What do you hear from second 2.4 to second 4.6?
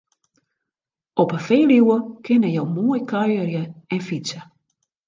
jo moai kuierje en fytse.